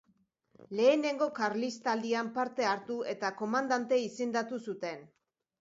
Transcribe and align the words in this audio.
Lehenengo 0.79 1.27
Karlistaldian 1.39 2.33
parte 2.39 2.67
hartu 2.71 2.97
eta 3.15 3.33
komandante 3.43 4.01
izendatu 4.09 4.61
zuten. 4.71 5.07